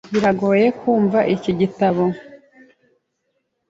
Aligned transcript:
Biragoye 0.13 0.65
kumva 0.79 1.19
iki 1.35 1.51
gitabo. 1.59 2.03